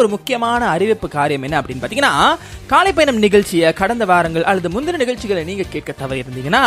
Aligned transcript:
ஒரு 0.00 0.08
முக்கியமான 0.08 0.68
அறிவிப்பு 0.68 1.08
காரியம் 1.08 1.44
என்ன 1.46 1.60
அப்படின்னு 1.60 1.82
பாத்தீங்கன்னா 1.84 2.12
காலை 2.66 2.90
பயணம் 2.92 3.22
நிகழ்ச்சியை 3.26 3.68
கடந்த 3.80 4.04
வாரங்கள் 4.04 4.48
அல்லது 4.50 4.68
முந்தின 4.74 5.00
நிகழ்ச்சிகளை 5.02 5.42
நீங்க 5.44 5.64
கேட்க 5.70 5.92
தவறி 5.92 6.20
இருந்தீங்கன்னா 6.20 6.62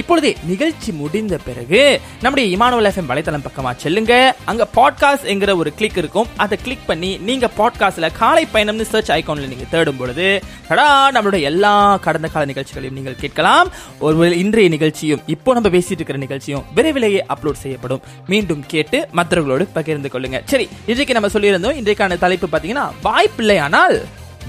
இப்பொழுதே 0.00 0.30
நிகழ்ச்சி 0.46 0.90
முடிந்த 0.92 1.34
பிறகு 1.44 1.80
நம்முடைய 2.22 2.46
இமானுவல் 2.56 2.88
எஃப்எம் 2.90 3.10
வலைத்தளம் 3.12 3.44
பக்கமா 3.46 3.72
செல்லுங்க. 3.82 4.12
அங்க 4.50 4.66
பாட்காஸ்ட் 4.78 5.26
என்கிற 5.32 5.56
ஒரு 5.56 5.70
கிளிக் 5.78 5.98
இருக்கும். 6.02 6.28
அதை 6.36 6.58
கிளிக் 6.62 6.86
பண்ணி 6.86 7.10
நீங்க 7.28 7.50
பாட்காஸ்ட்ல 7.58 8.10
காலை 8.18 8.44
பயணம்னு 8.52 8.86
சர்ச் 8.92 9.12
ஐகான்ல 9.16 9.48
நீங்க 9.52 9.66
தேடும் 9.70 9.96
பொழுது 9.96 10.28
கடா 10.68 10.88
நம்மளுடைய 11.10 11.42
எல்லா 11.50 11.74
கடந்த 12.06 12.28
கால 12.28 12.44
நிகழ்ச்சிகளையும் 12.44 12.98
நீங்கள் 12.98 13.20
கேட்கலாம். 13.24 13.70
ஒரு 13.98 14.38
இன்றைய 14.38 14.68
நிகழ்ச்சியும் 14.76 15.22
இப்போ 15.26 15.52
நம்ம 15.52 15.68
பேசிட்டு 15.76 15.98
இருக்கிற 16.00 16.18
நிகழ்ச்சியும் 16.18 16.64
விரைவிலேயே 16.74 17.24
அப்லோட் 17.34 17.62
செய்யப்படும். 17.64 18.02
மீண்டும் 18.26 18.64
கேட்டு 18.66 18.98
மற்றவர்களோடு 19.12 19.66
பகிர்ந்து 19.78 20.10
கொள்ளுங்க. 20.12 20.40
சரி 20.44 20.68
இன்றைக்கு 20.86 21.16
நம்ம 21.18 21.30
சொல்லியிருந்தோம் 21.36 21.78
இன்றைக்கான 21.80 22.18
தலைப்பு 22.18 22.48
பாத்தீங்கன்னா 22.78 23.06
வாய்ப்பில்லையானால் 23.06 23.96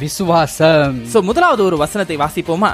விசுவாசம். 0.03 0.95
சோ 1.11 1.17
முதலாவது 1.29 1.61
ஒரு 1.69 1.77
வசனத்தை 1.83 2.15
வாசிப்போமா? 2.23 2.71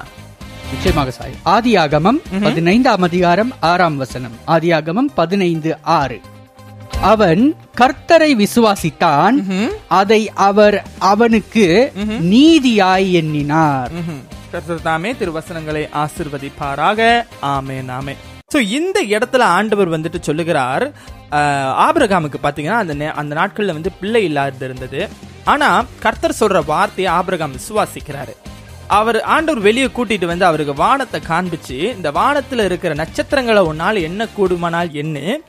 நிச்சயமாக 0.72 1.12
சாய். 1.18 1.36
ஆதியாகமம் 1.56 2.20
பதினைந்தாம் 2.46 3.04
அதிகாரம் 3.08 3.52
ஆறாம் 3.72 3.98
வசனம். 4.04 4.36
ஆதியாகமம் 4.56 5.10
பதினைந்து 5.20 5.72
ஆறு. 6.00 6.18
அவன் 7.12 7.44
கர்த்தரை 7.80 8.30
விசுவாசித்தான். 8.44 9.38
அதை 10.02 10.22
அவர் 10.50 10.78
அவனுக்கு 11.12 11.66
நீதியாய் 12.34 13.10
எண்ணினார். 13.22 13.92
கர்த்தர் 14.54 14.86
தாமே 14.88 15.12
திருவசனங்களை 15.20 15.84
ஆசிர்வதிப்பாராக. 16.04 17.00
ஆமென் 17.56 17.92
ஆமென். 17.98 18.22
சோ 18.54 18.60
இந்த 18.80 18.98
இடத்துல 19.16 19.44
ஆண்டவர் 19.58 19.94
வந்துட்டு 19.96 20.20
சொல்லுகிறார் 20.30 20.86
ஆபிரகாமுக்கு 21.86 22.40
பாத்தீங்கன்னா 22.44 22.82
அந்த 22.84 22.94
அந்த 23.22 23.34
நாட்கள்ல 23.40 23.78
வந்து 23.78 23.92
பிள்ளை 24.02 24.22
இல்லாது 24.30 24.66
இருந்தது 24.68 25.02
ஆனா 25.46 25.86
கர்த்தர் 26.00 26.40
சொல்ற 26.40 26.66
வார்த்தையை 26.66 27.14
ஆபிரகாம் 27.14 27.56
விசுவாசிக்கிறாரு. 27.56 28.34
அவர் 28.88 29.22
ஆண்டவர் 29.22 29.62
வெளியே 29.62 29.86
கூட்டிட்டு 29.86 30.26
வந்து 30.26 30.46
அவருக்கு 30.46 30.74
வானத்தை 30.74 31.22
காண்பிச்சு 31.28 31.78
இந்த 31.96 32.12
வானத்துல 32.12 32.66
இருக்கிற 32.66 32.94
நட்சத்திரங்களை 32.94 33.62
உன்னால் 33.62 34.06
என்ன 34.10 34.28
கூடுமானால் 34.38 34.92
என்ன? 34.92 35.40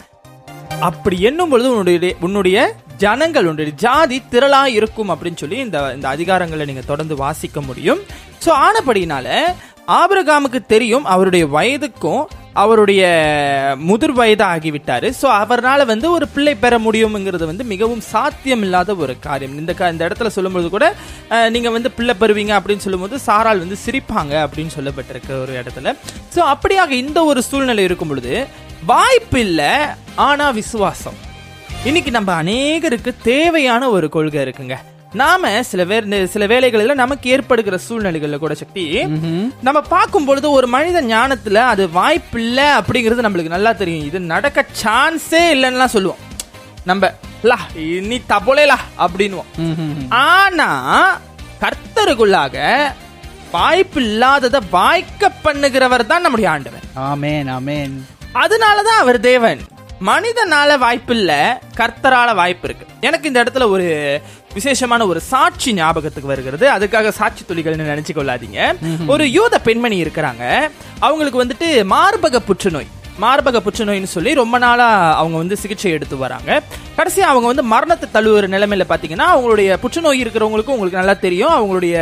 அப்படி 0.80 1.20
எண்ணும் 1.20 1.48
பொழுது 1.48 1.70
உன்னுடைய 1.70 2.14
உன்னுடைய 2.20 2.74
ஜனங்கள் 2.96 3.42
உன்னுடைய 3.42 3.70
ஜாதி 3.76 4.22
திரளா 4.30 4.62
இருக்கும் 4.78 5.10
அப்படின்னு 5.10 5.36
சொல்லி 5.36 5.56
இந்த 5.56 5.78
இந்த 5.94 6.08
அதிகாரங்களை 6.08 6.64
நீங்க 6.66 6.80
தொடர்ந்து 6.80 7.16
வாசிக்க 7.16 7.60
முடியும். 7.60 8.00
சோ 8.44 8.50
ஆனபடினால 8.66 9.26
ஆபிரகாமுக்கு 10.00 10.60
தெரியும் 10.66 11.04
அவருடைய 11.04 11.46
வயதுக்கும் 11.46 12.24
அவருடைய 12.56 13.02
முதிர் 13.78 14.12
வயது 14.12 14.44
ஆகிவிட்டாரு 14.44 15.08
ஸோ 15.22 15.26
அவரால் 15.42 15.86
வந்து 15.86 16.10
ஒரு 16.10 16.28
பிள்ளை 16.28 16.54
பெற 16.54 16.78
முடியுங்கிறது 16.78 17.44
வந்து 17.44 17.64
மிகவும் 17.64 18.00
சாத்தியம் 18.00 18.62
இல்லாத 18.62 18.94
ஒரு 18.94 19.18
காரியம். 19.18 19.58
இந்த 19.58 19.72
க- 19.74 19.88
இந்த 19.88 20.08
இடத்துல 20.08 20.26
சொல்லும்போது 20.26 20.70
கூட 20.70 20.94
நீங்கள் 21.50 21.72
வந்து 21.72 21.90
பிள்ளை 21.90 22.14
பெறுவீங்க 22.20 22.52
அப்படின்னு 22.58 22.84
சொல்லும்போது 22.86 23.16
சாரால் 23.26 23.62
வந்து 23.64 23.78
சிரிப்பாங்க 23.86 24.34
அப்படின்னு 24.46 24.74
சொல்லப்பட்டிருக்கு 24.78 25.40
ஒரு 25.40 25.52
இடத்துல. 25.60 25.96
ஸோ 26.34 26.54
அப்படியாக 26.54 26.90
இந்த 26.90 27.24
ஒரு 27.24 27.42
சூழ்நிலை 27.42 27.84
இருக்கும் 27.84 28.08
பொழுது 28.08 28.46
வாய்ப்பு 28.86 29.40
இல்லை 29.40 29.72
ஆனால் 30.14 30.54
விசுவாசம். 30.54 31.18
இன்னைக்கு 31.84 32.10
நம்ம 32.10 32.42
அநேகருக்கு 32.42 33.14
தேவையான 33.22 33.90
ஒரு 33.90 34.08
கொள்கை 34.08 34.42
இருக்குங்க. 34.44 34.76
நாம 35.12 35.50
சில 35.62 35.82
பேர் 35.90 36.06
சில 36.32 36.44
வேலைகளில் 36.52 37.00
நமக்கு 37.00 37.26
ஏற்படுகிற 37.34 37.76
சூழ்நிலைகள்ல 37.84 38.38
கூட 38.38 38.54
சக்தி 38.60 38.84
நம்ம 39.66 39.80
பார்க்கும் 39.94 40.26
பொழுது 40.28 40.46
ஒரு 40.50 40.66
மனித 40.74 41.02
ஞானத்துல 41.02 41.62
அது 41.72 41.84
வாய்ப்பில்ல 41.98 42.60
அப்படிங்கிறது 42.78 43.24
நம்மளுக்கு 43.26 43.54
நல்லா 43.54 43.72
தெரியும். 43.72 44.06
இது 44.06 44.20
நடக்க 44.34 44.64
சான்ஸே 44.82 45.42
இல்லைன்னுலாம் 45.54 45.94
சொல்லுவோம். 45.94 46.22
நம்ம 46.90 47.10
லா 47.50 47.58
நீ 48.10 48.18
தபோலேலா 48.32 48.78
அப்படின்னுவோம் 49.04 49.52
ஆனா 50.08 50.68
கர்த்தருக்குள்ளாக 51.62 52.66
வாய்ப்பு 53.50 54.00
இல்லாததை 54.02 54.60
வாய்க்க 54.70 55.30
பண்ணுகிறவர் 55.44 56.10
தான் 56.12 56.24
நம்முடைய 56.24 56.50
ஆண்டவர். 56.50 56.84
ஆமேன் 57.10 57.48
ஆமேன். 57.58 57.94
அதனாலதான் 58.44 59.02
அவர் 59.04 59.20
தேவன். 59.30 59.60
மனிதனால 60.08 60.70
வாய்ப்பு 60.78 61.14
இல்ல 61.18 61.32
கர்த்தரால 61.76 62.30
வாய்ப்பு 62.40 62.66
இருக்கு. 62.68 62.86
எனக்கு 63.00 63.28
இந்த 63.28 63.42
இடத்துல 63.44 63.66
ஒரு 63.74 63.86
விசேஷமான 64.58 65.06
ஒரு 65.12 65.20
சாட்சி 65.30 65.72
ஞாபகத்துக்கு 65.80 66.32
வருகிறது. 66.32 66.66
அதுக்காக 66.76 67.14
சாட்சி 67.20 67.44
துளிகள்னு 67.48 67.90
நினைச்சு 67.92 68.12
கொள்ளாதீங்க 68.18 68.60
ஒரு 69.14 69.24
யூத 69.38 69.54
பெண்மணி 69.68 69.98
இருக்கிறாங்க. 70.04 70.44
அவங்களுக்கு 71.06 71.42
வந்துட்டு 71.44 71.70
மார்பக 71.96 72.44
புற்றுநோய் 72.50 72.92
மார்பக 73.24 73.58
புற்றுநோய்னு 73.66 74.08
சொல்லி 74.14 74.30
ரொம்ப 74.40 74.56
நாளா 74.64 74.86
அவங்க 75.20 75.36
வந்து 75.42 75.56
சிகிச்சை 75.60 75.90
எடுத்து 75.96 76.16
வராங்க. 76.22 76.50
கடைசி 76.96 77.20
அவங்க 77.28 77.46
வந்து 77.50 77.64
மரணத்தை 77.72 78.06
தழுவுற 78.16 78.46
நிலைமையில 78.54 78.84
பாத்தீங்கன்னா 78.90 79.26
அவங்களுடைய 79.34 79.78
புற்றுநோய் 79.84 80.20
இருக்கிறவங்களுக்கு 80.24 80.74
உங்களுக்கு 80.74 81.00
நல்லா 81.00 81.16
தெரியும். 81.24 81.54
அவங்களுடைய 81.58 81.96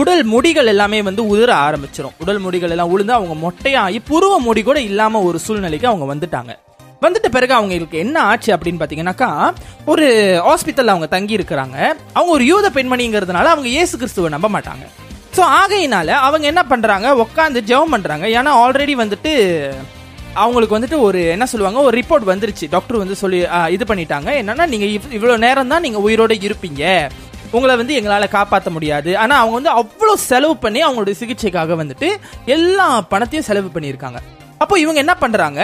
உடல் 0.00 0.24
முடிகள் 0.32 0.70
எல்லாமே 0.72 1.00
வந்து 1.08 1.24
உதிர 1.32 1.52
ஆரம்பிச்சிரும். 1.66 2.16
உடல் 2.24 2.42
முடிகள் 2.46 2.74
எல்லாம் 2.76 2.92
உளுந்து 2.94 3.16
அவங்க 3.18 3.36
மொட்டையாகி 3.46 4.00
புருவ 4.12 4.38
முடி 4.48 4.64
கூட 4.70 4.80
இல்லாம 4.90 5.22
ஒரு 5.30 5.40
சூழ்நிலைக்கு 5.46 5.92
அவங்க 5.92 6.08
வந்துட்டாங்க. 6.14 6.54
வந்துட்ட 7.02 7.28
பிறகு 7.30 7.54
அவங்களுக்கு 7.54 7.98
என்ன 7.98 8.20
ஆச்சு 8.20 8.56
அப்படின்னு 8.56 8.80
பாத்தீங்கன்னாக்கா 8.80 9.52
ஒரு 9.86 10.06
ஹாஸ்பிட்டலில் 10.44 10.86
அவங்க 10.86 11.06
தங்கி 11.06 11.36
இருக்கிறாங்க 11.36 11.92
அவங்க 12.12 12.32
ஒரு 12.32 12.44
யூத 12.44 12.70
பெண்மணிங்கிறதுனால 12.74 13.44
அவங்க 13.44 13.68
இயேசு 13.68 13.98
கிறிஸ்துவை 13.98 14.30
நம்ப 14.30 14.48
மாட்டாங்க. 14.48 14.86
ஸோ 15.36 15.38
ஆகையினால 15.38 16.06
அவங்க 16.06 16.46
என்ன 16.46 16.62
பண்றாங்க 16.62 17.14
உட்காந்து 17.14 17.60
ஜெபம் 17.66 17.90
பண்றாங்க. 17.90 18.26
ஏன்னா 18.26 18.70
ஆல்ரெடி 18.70 18.94
வந்துட்டு 18.94 19.72
அவங்களுக்கு 20.34 20.78
வந்துட்டு 20.78 21.00
ஒரு 21.00 21.26
என்ன 21.26 21.46
சொல்லுவாங்க 21.46 21.80
ஒரு 21.80 21.98
ரிப்போர்ட் 21.98 22.38
வந்துருச்சு. 22.38 22.68
டாக்டர் 22.70 22.96
வந்து 22.96 23.16
சொல்லி 23.16 23.38
இது 23.68 23.94
பண்ணிட்டாங்க. 23.94 24.28
என்னன்னா 24.42 24.66
நீங்க 24.66 24.84
இவ்- 24.84 25.12
இவ்வளவு 25.12 25.38
நேரம் 25.38 25.68
தான் 25.68 25.80
நீங்க 25.80 26.10
உயிரோட 26.10 26.40
இருப்பீங்க. 26.40 27.10
உங்களை 27.50 27.76
வந்து 27.76 27.94
எங்களால் 27.94 28.28
காப்பாற்ற 28.28 28.70
முடியாது. 28.70 29.18
ஆனால் 29.18 29.46
அவங்க 29.46 29.70
வந்து 29.70 29.90
அவ்வளோ 29.90 30.16
செலவு 30.16 30.56
பண்ணி 30.56 30.84
அவங்களுடைய 30.84 31.14
சிகிச்சைக்காக 31.20 31.76
வந்துட்டு 31.76 32.16
எல்லா 32.44 33.00
பணத்தையும் 33.00 33.46
செலவு 33.46 33.70
பண்ணியிருக்காங்க. 33.74 34.16
அப்போ 34.62 34.74
இவங்க 34.82 34.98
என்ன 35.04 35.14
பண்றாங்க? 35.22 35.60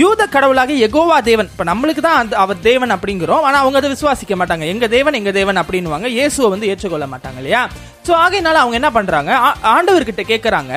யூத 0.00 0.26
கடவுளாக 0.34 0.72
எகோவா 0.86 1.16
தேவன் 1.28 1.48
இப்ப 1.52 1.64
நம்மளுக்கு 1.70 2.02
தான் 2.06 2.20
அந்த 2.22 2.34
அவர் 2.42 2.60
தேவன் 2.68 2.92
அப்படிங்கிறோம் 2.94 3.44
ஆனா 3.48 3.58
அவங்க 3.62 3.78
அதை 3.80 3.88
விசுவாசிக்க 3.94 4.34
மாட்டாங்க. 4.40 4.64
எங்க 4.72 4.86
தேவன் 4.96 5.18
எங்க 5.20 5.32
தேவன் 5.38 5.60
அப்படின்னுவாங்க. 5.62 6.08
இயேசுவை 6.16 6.48
வந்து 6.54 6.68
ஏற்றுக்கொள்ள 6.72 7.06
மாட்டாங்க 7.14 7.38
இல்லையா? 7.42 7.62
சோ 8.06 8.12
ஆகையினால 8.24 8.60
அவங்க 8.62 8.78
என்ன 8.80 8.90
பண்றாங்க? 8.98 9.32
ஆண்டவர்கிட்ட 9.74 10.24
கேக்குறாங்க 10.32 10.74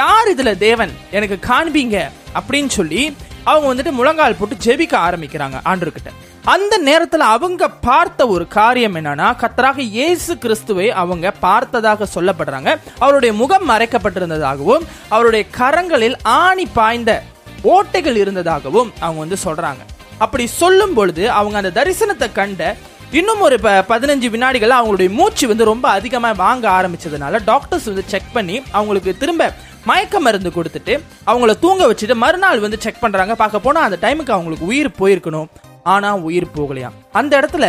யார் 0.00 0.32
இதுல 0.34 0.52
தேவன்? 0.66 0.92
எனக்கு 1.18 1.38
காண்பீங்க. 1.50 1.98
அப்படின்னு 2.38 2.72
சொல்லி 2.78 3.02
அவங்க 3.50 3.66
வந்துட்டு 3.70 3.92
முழங்கால் 3.98 4.38
போட்டு 4.40 4.56
ஜெபிக்க 4.66 4.94
ஆரம்பிக்கிறாங்க 5.08 5.58
ஆண்டவர்கிட்ட. 5.70 6.10
அந்த 6.48 6.78
நேரத்தில் 6.78 7.20
அவங்க 7.20 7.68
பார்த்த 7.68 8.28
ஒரு 8.28 8.48
காரியம் 8.48 8.94
என்னன்னா 8.94 9.36
கத்தராக 9.36 9.78
இயேசு 9.78 10.38
கிறிஸ்துவை 10.38 10.90
அவங்க 10.90 11.30
பார்த்ததாக 11.30 12.06
சொல்லப்படுறாங்க. 12.14 12.78
அவருடைய 12.98 13.34
முகம் 13.34 13.68
மறைக்கப்பட்டிருந்ததாகவும் 13.68 14.86
அவருடைய 15.08 15.44
கரங்களில் 15.58 16.14
ஆணி 16.22 16.66
பாய்ந்த 16.66 17.22
ஓட்டைகள் 17.64 18.16
இருந்ததாகவும் 18.16 18.92
அவங்க 19.00 19.20
வந்து 19.20 19.36
சொல்றாங்க. 19.44 19.78
அப்படி 20.18 20.46
சொல்லும் 20.46 20.94
பொழுது 20.94 21.30
அவங்க 21.30 21.58
அந்த 21.58 21.84
தரிசனத்தை 21.84 22.32
கண்ட 22.32 22.76
இன்னும் 23.10 23.40
ஒரு 23.40 23.60
ப- 23.60 23.84
பதினஞ்சு 23.88 24.30
வினாடிகள் 24.30 24.70
அவங்களுடைய 24.70 25.10
மூச்சு 25.10 25.48
வந்து 25.48 25.64
ரொம்ப 25.64 25.88
அதிகமாக 25.88 26.42
வாங்க 26.42 26.70
ஆரம்பிச்சதுனால 26.70 27.40
டாக்டர்ஸ் 27.44 27.84
வந்து 27.84 28.02
செக் 28.06 28.32
பண்ணி 28.32 28.62
அவங்களுக்கு 28.70 29.16
திரும்ப 29.16 29.52
மயக்க 29.84 30.20
மருந்து 30.20 30.50
கொடுத்துட்டு 30.50 31.02
அவங்கள 31.26 31.58
தூங்க 31.58 31.92
வச்சுட்டு 31.92 32.14
மறுநாள் 32.14 32.58
வந்து 32.58 32.80
செக் 32.80 33.00
பண்றாங்க. 33.00 33.34
பார்க்க 33.34 33.58
போனா 33.58 33.80
அந்த 33.80 33.98
டைமுக்கு 34.00 34.30
அவங்களுக்கு 34.30 34.66
உயிர் 34.66 34.94
போயிருக்கணும். 34.98 35.46
ஆனா 35.92 36.10
உயிர் 36.28 36.54
போகலையா 36.56 36.90
அந்த 37.12 37.32
இடத்துல 37.40 37.66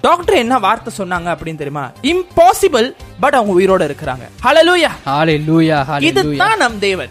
டாக்டர் 0.00 0.36
என்ன 0.36 0.54
வார்த்தை 0.58 0.90
சொன்னாங்க 0.98 1.28
அப்படின்னு 1.32 1.60
தெரியுமா? 1.62 1.82
இம்பாசிபிள் 2.10 2.86
பட் 3.20 3.34
அவங்க 3.34 3.52
உயிரோட 3.58 3.82
இருக்கிறாங்க. 3.88 4.24
ஹalleluya 4.44 4.90
ஹalleluya 5.08 5.78
இதுதான் 6.08 6.58
நம் 6.58 6.78
தேவன். 6.78 7.10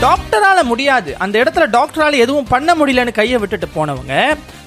டாக்டரால 0.00 0.58
முடியாது. 0.62 1.10
அந்த 1.18 1.34
இடத்துல 1.42 1.66
டாக்டரால 1.70 2.22
எதுவும் 2.24 2.48
பண்ண 2.48 2.74
முடியலன்னு 2.74 3.12
கையை 3.12 3.38
விட்டுட்டு 3.38 3.68
போனவங்க 3.76 4.14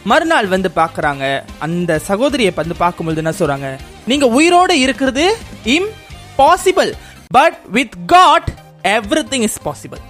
மறுநாள் 0.03 0.47
வந்து 0.47 0.69
பாக்குறாங்க 0.75 1.24
அந்த 1.59 2.00
சகோதரியை 2.09 2.51
வந்து 2.56 2.75
பார்க்கும்போது 2.75 3.21
என்ன 3.24 3.33
சொல்றாங்க? 3.39 3.69
நீங்க 4.07 4.25
உயிரோட 4.38 4.71
இருக்கிறது 4.85 5.25
impossible 5.75 6.91
but 7.31 7.57
with 7.69 7.97
God 8.06 8.50
everything 9.33 9.45
is 9.50 9.59
possible 9.65 10.01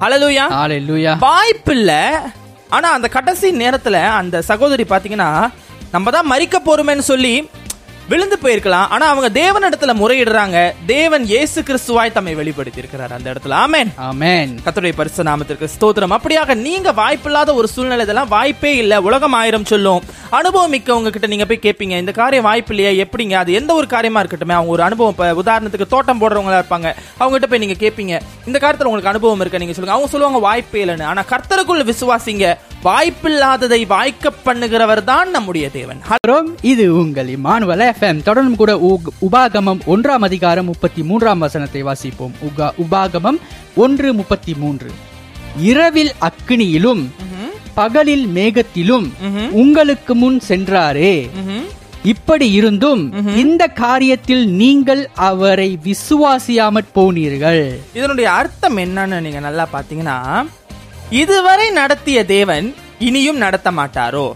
hallelujah 0.00 0.44
வாய்ப்பு 1.18 1.72
இல்ல 1.78 1.92
ஆனா 2.70 2.88
அந்த 2.92 3.08
கடைசி 3.08 3.48
நேரத்துல 3.62 3.96
அந்த 4.12 4.36
சகோதரி 4.42 4.84
பாத்தீங்கன்னா 4.88 5.30
நம்ம 5.92 6.10
தான் 6.10 6.30
மறிக்க 6.30 6.56
போறோமேன்னு 6.58 7.04
சொல்லி 7.04 7.32
விழுந்து 8.10 8.38
போயிருக்கலாம். 8.42 8.88
ஆனா 8.88 9.06
அவங்க 9.06 9.28
தேவனிடத்துல 9.40 9.94
முறையிடுறாங்க. 9.94 10.72
தேவன் 10.86 11.24
இயேசு 11.24 11.62
கிறிஸ்துவாய் 11.62 12.12
தம்மை 12.12 12.34
வெளிப்படுத்தி 12.34 12.78
இருக்கிறார் 12.78 13.12
அந்த 13.12 13.32
இடத்துல. 13.32 13.52
ஆமென். 13.52 13.92
ஆமென். 13.96 14.60
கர்த்தருடைய 14.64 14.92
பரிசு 14.96 15.22
நாமத்திற்கு 15.22 15.68
ஸ்தோத்திரம். 15.78 16.16
அப்படியாக 16.16 16.54
நீங்க 16.54 16.92
வாய்ப்பில்லாத 16.92 17.54
ஒரு 17.54 17.68
சூழ்நிலை 17.68 18.02
இதெல்லாம் 18.02 18.28
வாய்ப்பே 18.28 18.76
இல்ல. 18.76 19.00
உலகம் 19.00 19.32
ஆயிரம் 19.32 19.64
சொல்லும். 19.64 20.02
அனுபவம் 20.30 20.72
மிக்கவங்க 20.72 21.10
கிட்ட 21.10 21.26
நீங்க 21.26 21.44
போய் 21.44 21.58
கேட்பீங்க 21.62 21.98
இந்த 21.98 22.12
காரியம் 22.12 22.44
வாய்ப்பு 22.44 22.74
இல்லையா 22.74 23.04
எப்படிங்க? 23.04 23.32
அது 23.32 23.52
எந்த 23.52 23.74
ஒரு 23.74 23.86
காரியமா 23.86 24.22
இருக்கட்டுமே 24.22 24.52
அவங்க 24.52 24.70
ஒரு 24.70 24.82
அனுபவம். 24.82 25.44
உதாரணத்துக்கு 25.44 25.86
தோட்டம் 25.86 26.20
போடுறவங்களா 26.20 26.62
இருப்பாங்க. 26.62 26.94
அவங்க 27.18 27.38
கிட்ட 27.38 27.46
போய் 27.46 27.58
நீங்க 27.58 27.74
கேட்பீங்க 27.74 28.20
இந்த 28.46 28.58
காரியத்துல 28.58 28.84
உங்களுக்கு 28.84 29.08
அனுபவம் 29.08 29.40
இருக்கா? 29.40 29.58
நீங்க 29.58 29.72
சொல்லுங்க. 29.72 29.92
அவங்க 29.92 30.06
சொல்லுவாங்க 30.06 30.38
வாய்ப்பே 30.38 30.84
இல்லைன்னு. 30.84 31.02
ஆனா 31.02 31.22
கர்த்தருக்குள்ள 31.30 31.92
விசுவாசிங்க. 31.92 32.54
வாய்ப்பில்லாததை 32.84 33.86
வாய்க்க 33.86 34.32
பண்ணுகிறவர் 34.44 35.04
தான் 35.04 35.30
நம்முடைய 35.30 35.70
தேவன். 35.70 36.00
இது 36.62 36.94
உங்கள் 36.94 37.28
இமானுவல் 37.28 37.92
எஃப்எம் 37.92 38.22
தொடர்ந்து 38.22 38.56
கூட 38.56 38.98
உபாகமம் 39.30 39.80
ஒன்றாம் 39.86 40.20
அதிகாரம் 40.20 40.64
முப்பத்தி 40.64 41.02
மூன்றாம் 41.02 41.38
வசனத்தை 41.38 41.84
வாசிப்போம். 41.84 42.30
உகா- 42.44 42.72
உபாகமம் 42.90 43.38
ஒன்று 43.74 44.12
முப்பத்தி 44.12 44.54
மூன்று 44.54 44.90
இரவில் 45.58 46.12
அக்கினியிலும் 46.20 47.06
பகலில் 47.74 48.26
மேகத்திலும் 48.26 49.12
உங்களுக்கு 49.50 50.14
முன் 50.14 50.40
சென்றாரே. 50.48 51.30
இப்படி 52.02 52.52
இருந்தும் 52.52 53.12
இந்த 53.36 53.70
காரியத்தில் 53.74 54.46
நீங்கள் 54.46 55.10
அவரை 55.14 55.78
விசுவாசியாமற் 55.84 56.92
போனீர்கள். 56.94 57.78
இதனுடைய 57.94 58.30
அர்த்தம் 58.30 58.76
என்னன்னு 58.76 59.20
நீங்க 59.20 59.38
நல்லா 59.40 59.68
பாத்தீங்கன்னா 59.72 60.46
இதுவரை 61.18 61.70
நடத்திய 61.70 62.18
தேவன் 62.24 62.66
இனியும் 63.06 63.40
நடத்த 63.44 63.68
மாட்டாரோ? 63.70 64.26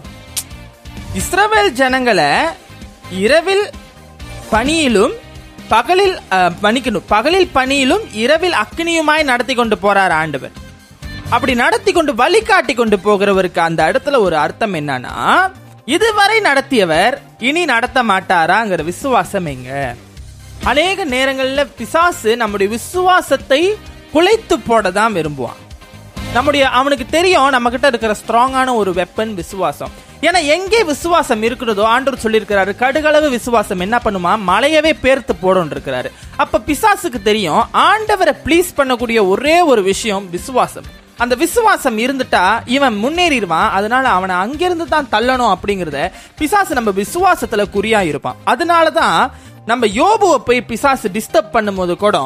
இஸ்ரவேல் 1.19 1.71
ஜனங்களை 1.79 2.31
இரவில் 3.23 3.65
பணியிலும் 4.49 5.13
பகலில் 5.69 6.17
பணிக்கணும் 6.63 7.07
பகலில் 7.13 7.49
பணியிலும் 7.57 8.03
இரவில் 8.23 8.57
அக்னியுமாய் 8.63 9.29
நடத்தி 9.31 9.53
கொண்டு 9.55 9.77
போறார் 9.83 10.15
ஆண்டவர். 10.21 10.55
அப்படி 11.29 11.55
நடத்தி 11.63 11.91
கொண்டு 11.91 12.13
வழிகாட்டி 12.15 12.73
கொண்டு 12.73 12.99
போகிறவருக்கு 13.05 13.61
அந்த 13.67 13.81
இடத்துல 13.91 14.19
ஒரு 14.27 14.37
அர்த்தம் 14.45 14.73
என்னன்னா 14.73 15.15
இதுவரை 15.95 16.39
நடத்தியவர் 16.39 17.15
இனி 17.49 17.65
நடத்த 17.65 18.03
மாட்டாராங்கிற 18.03 18.83
விசுவாசம் 18.91 19.45
எங்க? 19.45 19.95
அநேக 20.71 21.05
நேரங்களில் 21.05 21.71
பிசாசு 21.79 22.37
நம்முடைய 22.37 22.69
விசுவாசத்தை 22.77 23.61
குலைத்து 24.13 24.57
போட 24.67 24.91
தான் 24.91 25.15
விரும்புவான். 25.17 25.61
நம்முடைய 26.35 26.63
அவனுக்கு 26.79 27.05
தெரியும் 27.17 27.53
நம்ம 27.55 27.69
கிட்ட 27.73 27.87
இருக்கிற 27.91 28.13
ஸ்ட்ராங்கான 28.21 28.69
ஒரு 28.79 28.91
வெப்பன் 28.99 29.31
விசுவாசம். 29.39 29.91
ஏன்னா 30.27 30.39
எங்கே 30.55 30.79
விசுவாசம் 30.89 31.43
இருக்கிறதோ 31.47 31.83
ஆண்டவர் 31.93 32.23
சொல்லியிருக்கிறாரு 32.23 32.71
கடுகளவு 32.81 33.27
விசுவாசம் 33.35 33.83
என்ன 33.85 33.97
பண்ணுமா? 34.05 34.31
மலையவே 34.49 34.91
பேர்த்து 35.03 35.33
போடும் 35.41 35.71
இருக்கிறாரு 35.75 36.09
அப்ப 36.43 36.61
பிசாசுக்கு 36.69 37.19
தெரியும் 37.29 37.61
ஆண்டவரை 37.87 38.33
ப்ளீஸ் 38.45 38.71
பண்ணக்கூடிய 38.79 39.21
ஒரே 39.33 39.57
ஒரு 39.71 39.83
விஷயம் 39.91 40.25
விசுவாசம். 40.35 40.87
அந்த 41.23 41.33
விசுவாசம் 41.43 41.97
இருந்துட்டா 42.05 42.43
இவன் 42.77 42.95
முன்னேறிடுவான் 43.03 43.69
அதனால 43.77 44.05
அவனை 44.17 44.35
அங்கிருந்து 44.43 44.87
தான் 44.93 45.11
தள்ளணும் 45.15 45.53
அப்படிங்கறத 45.55 45.99
பிசாசு 46.41 46.79
நம்ம 46.79 46.93
விசுவாசத்துல 47.01 47.65
குறியா 47.77 48.01
இருப்பான். 48.11 48.39
அதனாலதான் 48.53 49.19
நம்ம 49.71 49.85
யோபுவை 50.01 50.37
போய் 50.49 50.67
பிசாசு 50.71 51.09
டிஸ்டர்ப் 51.17 51.55
பண்ணும்போது 51.57 51.95
கூட 52.05 52.17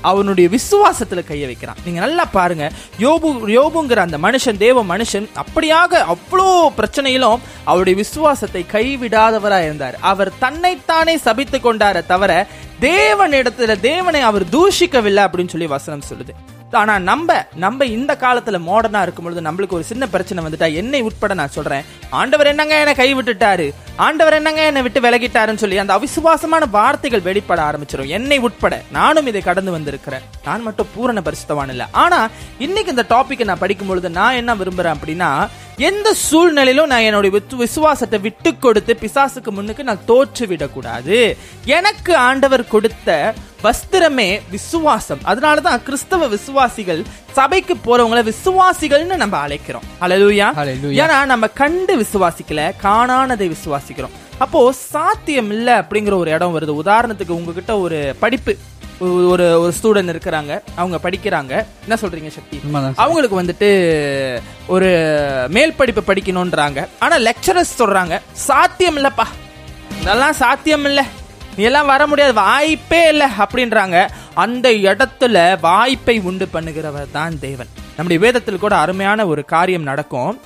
அவனுடைய 0.00 0.50
விசுவாசத்துல 0.56 1.22
கைய 1.28 1.44
வைக்கிறான். 1.50 1.76
நீங்க 1.84 2.00
நல்லா 2.00 2.24
பாருங்க. 2.24 2.70
யோபு 2.98 3.28
யோபுங்கிற 3.58 3.96
அந்த 3.96 4.18
மனுஷன் 4.18 4.56
தேவ 4.56 4.84
மனுஷன் 4.84 5.26
அப்படியாக 5.42 6.02
அவ்வளோ 6.14 6.48
பிரச்சனையிலும் 6.78 7.38
அவருடைய 7.64 7.98
விசுவாசத்தை 7.98 8.66
கைவிடாதவரா 8.72 9.64
இருந்தார். 9.64 9.98
அவர் 10.00 10.32
தன்னைத்தானே 10.38 11.16
சபித்து 11.16 11.58
கொண்டார 11.58 12.06
தவிர 12.06 12.46
தேவனிடத்துல 12.80 13.80
தேவனை 13.80 14.20
அவர் 14.20 14.44
தூஷிக்கவில்லை 14.44 15.24
அப்படின்னு 15.26 15.48
சொல்லி 15.48 15.66
வசனம் 15.66 16.08
சொல்லுது. 16.10 16.34
ஆனா 16.70 16.98
நம்ம 16.98 17.46
நம்ம 17.54 17.84
இந்த 17.84 18.12
காலத்துல 18.20 18.58
மாடர்னா 18.66 19.02
இருக்கும் 19.02 19.24
பொழுது 19.24 19.40
நம்மளுக்கு 19.46 19.76
ஒரு 19.78 19.84
சின்ன 19.84 20.06
பிரச்சனை 20.08 20.44
வந்துட்டா 20.44 20.74
என்னை 20.74 21.00
உட்பட 21.00 21.34
நான் 21.34 21.54
சொல்றேன். 21.56 21.84
ஆண்டவர் 22.10 22.46
என்னங்க 22.46 22.78
என்னை 22.78 22.94
கை 22.94 23.14
விட்டுட்டாரு 23.14 23.66
ஆண்டவர் 24.06 24.32
என்னங்க 24.32 24.62
என்னை 24.64 24.82
விட்டு 24.82 25.00
விலகிட்டாருன்னு 25.00 25.62
சொல்லி 25.62 25.78
அந்த 25.78 25.94
அவிசுவாசமான 25.98 26.68
வார்த்தைகள் 26.70 27.26
வெளிப்பட 27.28 27.60
ஆரம்பிச்சிடும் 27.70 28.12
என்னை 28.18 28.38
உட்பட 28.38 28.82
நானும் 28.92 29.26
இதை 29.26 29.40
கடந்து 29.40 29.70
வந்திருக்கிறேன். 29.70 30.24
நான் 30.44 30.62
மட்டும் 30.62 30.86
பூரண 30.94 31.22
பரிசுத்தவான் 31.24 31.68
இல்ல. 31.68 31.86
ஆனா 32.04 32.28
இன்னைக்கு 32.58 32.94
இந்த 32.94 33.04
டாபிக்கை 33.08 33.44
நான் 33.44 33.58
படிக்கும் 33.58 33.86
பொழுது 33.86 34.10
நான் 34.10 34.38
என்ன 34.40 34.54
விரும்புறேன் 34.54 34.94
அப்படின்னா 34.94 35.48
எந்த 35.76 36.14
சூழ்நிலையிலும் 36.14 36.90
நான் 36.92 37.06
என்னுடைய 37.08 37.40
விசுவாசத்தை 37.56 38.18
விட்டு 38.18 38.58
கொடுத்து 38.58 38.96
பிசாசுக்கு 39.00 39.50
முன்னுக்கு 39.50 39.84
நான் 39.84 40.04
தோற்று 40.04 40.46
விடக்கூடாது. 40.46 41.36
எனக்கு 41.64 42.16
ஆண்டவர் 42.16 42.68
கொடுத்த 42.74 43.34
வஸ்திரமே 43.62 44.40
விசுவாசம். 44.50 45.18
அதனாலதான் 45.24 45.82
கிறிஸ்தவ 45.82 46.26
விசுவாசிகள் 46.26 47.02
சபைக்கு 47.32 47.74
போறவங்கள 47.74 48.20
விசுவாசிகள்னு 48.30 49.16
நம்ம 49.16 49.36
அழைக்கிறோம். 49.46 49.86
Hallelujah. 50.00 50.50
ஏன்னா 51.00 51.24
நம்ம 51.24 51.46
கண்டு 51.46 51.92
விசுவாசிக்கல 51.96 52.62
காணானதை 52.82 53.46
விசுவாசிக்கிறோம் 53.90 54.10
அப்போ 54.38 54.72
சாத்தியம் 54.72 55.50
இல்ல 55.50 55.80
அப்படிங்கிற 55.80 56.14
ஒரு 56.14 56.30
இடம் 56.30 56.60
வருது. 56.60 56.86
உதாரணத்துக்கு 56.86 57.28
உங்ககிட்ட 57.28 57.78
ஒரு 57.78 58.16
படிப்பு 58.18 58.56
ஒரு- 59.00 59.28
ஒரு 59.30 59.74
ஸ்டூடெண்ட் 59.82 60.08
இருக்கிறாங்க. 60.08 60.60
அவங்க 60.76 60.98
படிக்கிறாங்க. 61.02 61.66
என்ன 61.80 61.94
சொல்றீங்க 61.94 62.28
சக்தி? 62.28 62.60
அவங்களுக்கு 62.96 63.42
வந்துட்டு 63.42 64.42
ஒரு 64.66 64.88
மேல் 65.50 65.74
படிப்பு 65.74 66.14
படிக்கணும்ன்றாங்க. 66.14 66.88
ஆனா 66.98 67.16
லெக்சரர்ஸ் 67.16 67.78
சொல்றாங்க 67.78 68.20
சாத்தியம் 68.32 68.96
இல்லப்பா 68.96 69.24
இதெல்லாம் 70.00 70.32
சாத்தியம் 70.32 70.84
இல்ல 70.84 71.04
நீ 71.56 71.64
எல்லாம் 71.64 71.86
வர 71.86 72.06
முடியாது. 72.06 72.32
வாய்ப்பே 72.34 73.08
இல்ல. 73.08 73.28
அப்படின்றாங்க. 73.38 74.08
அந்த 74.34 74.70
இடத்துல 74.70 75.60
வாய்ப்பை 75.60 76.20
உண்டு 76.20 76.48
பண்ணுகிறவர் 76.52 77.10
தான் 77.12 77.38
தேவன். 77.38 77.66
நம்முடைய 77.86 78.18
வேதத்தில் 78.18 78.58
கூட 78.58 78.76
அருமையான 78.76 79.26
ஒரு 79.26 79.44
காரியம் 79.44 79.82
நடக்கும். 79.82 80.40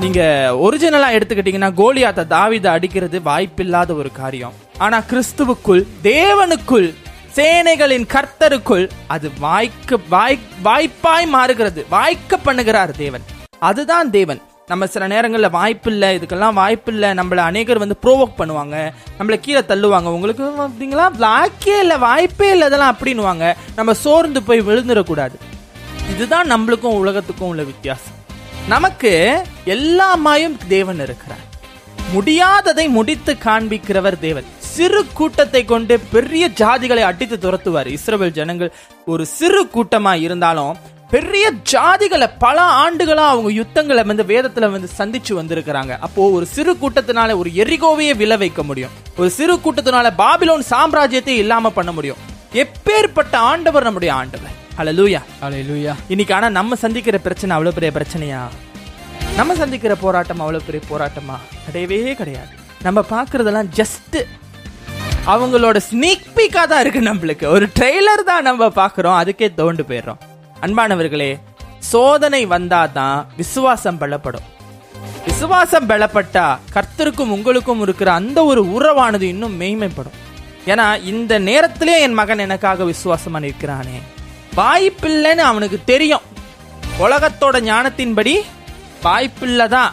நீங்க 0.00 0.50
ஒரிஜினலா 0.60 1.08
எடுத்துக்கிட்டீங்கன்னா 1.16 1.70
கோலியாத்த 1.80 2.24
தாவித 2.30 2.66
அடிக்கிறது 2.66 3.20
வாய்ப்பில்லாத 3.20 3.92
ஒரு 3.92 4.12
காரியம். 4.12 4.52
ஆனா 4.78 4.98
கிறிஸ்துவுக்குள் 4.98 5.86
தேவனுக்குள் 6.02 6.94
சேனைகளின் 7.34 8.06
கர்த்தருக்குள் 8.06 8.90
அது 9.06 9.30
வாய்க்கு 9.38 10.00
வாய் 10.08 10.38
வாய்ப்பாய் 10.64 11.26
மாறுகிறது. 11.26 11.86
வாய்க்க 11.88 12.38
பண்ணுகிறார் 12.44 12.90
தேவன். 12.90 13.22
அதுதான் 13.58 14.10
தேவன். 14.10 14.42
நம்ம 14.66 14.86
சில 14.86 15.06
நேரங்களில் 15.06 15.50
வாய்ப்பில்லை 15.50 16.18
இதுக்கெல்லாம் 16.18 16.52
வாய்ப்பில்லை 16.52 17.10
நம்மளை 17.10 17.36
அநேகர் 17.36 17.78
வந்து 17.78 17.96
ப்ரோவோக் 18.02 18.38
பண்ணுவாங்க. 18.38 18.92
நம்மளை 19.18 19.36
கீழே 19.40 19.58
தள்ளுவாங்க. 19.58 20.06
உங்களுக்கு 20.06 20.44
அப்படிங்களா? 20.44 21.10
வாக்கே 21.20 21.78
இல்லை 21.78 21.98
வாய்ப்பே 21.98 22.50
இல்லை 22.50 22.66
இதெல்லாம் 22.66 22.96
அப்படின்னுவாங்க. 23.00 23.54
நம்ம 23.76 23.94
சோர்ந்து 23.94 24.42
போய் 24.42 24.60
விழுந்துடக்கூடாது. 24.60 25.34
இதுதான் 26.10 26.52
நம்மளுக்கும் 26.52 27.00
உலகத்துக்கும் 27.04 27.48
உள்ள 27.48 27.62
வித்தியாசம். 27.62 28.18
நமக்கு 28.68 29.42
எல்லாமாயும் 29.66 30.56
தேவன் 30.68 31.00
இருக்கிறார். 31.00 31.48
முடியாததை 32.14 32.88
முடித்து 32.88 33.36
காண்பிக்கிறவர் 33.44 34.18
தேவன். 34.18 34.44
சிறு 34.58 35.06
கூட்டத்தை 35.12 35.64
கொண்டு 35.64 36.00
பெரிய 36.00 36.48
ஜாதிகளை 36.48 37.00
அடித்து 37.00 37.36
துரத்துவார். 37.36 37.86
இஸ்ரேல் 37.86 38.32
ஜனங்கள் 38.32 38.72
ஒரு 39.04 39.26
சிறு 39.26 39.64
கூட்டமா 39.64 40.20
இருந்தாலும் 40.20 40.76
பெரிய 41.10 41.52
ஜாதிகளை 41.72 42.30
பல 42.38 42.60
ஆண்டுகளா 42.62 43.26
அவங்க 43.28 43.50
யுத்தங்களை 43.50 44.04
வந்து 44.04 44.22
வேதத்துல 44.22 44.70
வந்து 44.70 44.88
சந்திச்சு 44.98 45.28
வந்திருக்கிறாங்க. 45.28 45.98
அப்போ 45.98 46.30
ஒரு 46.30 46.46
சிறு 46.46 46.72
கூட்டத்தினால 46.72 47.38
ஒரு 47.38 47.50
எரிகோவையே 47.50 48.16
விளைவிக்க 48.16 48.36
வைக்க 48.36 48.62
முடியும். 48.62 48.90
ஒரு 49.16 49.30
சிறு 49.30 49.56
கூட்டத்தினால 49.56 50.10
பாபிலோன் 50.18 50.62
சாம்ராஜ்யத்தை 50.70 51.28
இல்லாம 51.28 51.70
பண்ண 51.70 51.92
முடியும். 51.92 52.16
எப்பேற்பட்ட 52.52 53.36
ஆண்டவர் 53.36 53.82
நம்முடைய 53.82 54.14
ஆண்டவர். 54.14 54.58
ஹalleluya 54.80 55.20
ஹalleluya 55.40 55.92
இன்னைக்கு 56.12 56.34
ஆனா 56.34 56.48
நம்ம 56.48 56.76
சந்திக்கிற 56.82 57.16
பிரச்சனை 57.24 57.50
அவ்வளவு 57.56 57.76
பெரிய 57.76 57.90
பிரச்சனையா? 57.96 58.42
நம்ம 59.38 59.54
சந்திக்கிற 59.54 59.94
போராட்டம் 59.94 60.40
அவ்வளவு 60.42 60.66
பெரிய 60.68 60.82
போராட்டமா? 60.90 61.36
கிடையவே 61.64 62.14
கிடையாது. 62.20 62.52
நம்ம 62.82 63.04
பாக்குறதெல்லாம் 63.10 63.68
ஜஸ்ட் 63.78 64.16
அவங்களோட 65.32 65.80
ஸ்னீக் 65.88 66.24
பீக்கா 66.36 66.62
தான் 66.70 66.80
இருக்கு 66.84 67.00
நம்மளுக்கு. 67.08 67.46
ஒரு 67.46 67.66
ட்ரெய்லர் 67.78 68.22
தான் 68.30 68.46
நம்ம 68.48 68.68
பாக்குறோம் 68.78 69.18
அதுக்கே 69.22 69.48
தோண்டு 69.58 69.84
போயிடுறோம். 69.90 70.20
அன்பானவர்களே 70.66 71.30
சோதனை 71.78 72.46
வந்தாதான் 72.46 73.18
விசுவாசம் 73.40 74.00
பலப்படும். 74.00 74.46
விசுவாசம் 75.26 75.88
பலப்பட்டா 75.90 76.46
கர்த்தருக்கும் 76.76 77.34
உங்களுக்கும் 77.36 77.82
இருக்கிற 77.86 78.12
அந்த 78.12 78.44
ஒரு 78.52 78.64
உறவானது 78.76 79.28
இன்னும் 79.28 79.58
மேன்மைப்படும். 79.60 80.16
ஏன்னா 80.72 80.86
இந்த 81.12 81.38
நேரத்திலே 81.50 82.00
என் 82.06 82.18
மகன் 82.22 82.44
எனக்காக 82.46 82.84
விசுவாசமா 82.92 83.40
நிற்கிறானே. 83.46 83.98
வாய்ப்பில்லைன்னு 84.60 85.46
அவனுக்கு 85.50 85.80
தெரியும். 85.84 86.20
உலகத்தோட 86.98 87.56
ஞானத்தின்படி 87.70 88.34
வாய்ப்பில்லைதான் 89.04 89.90